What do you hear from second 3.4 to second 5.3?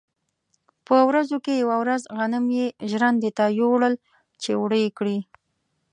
یووړل چې اوړه کړي.